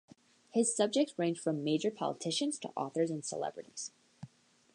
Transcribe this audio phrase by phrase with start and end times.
[0.49, 3.91] His subjects ranged from major politicians to authors and celebrities.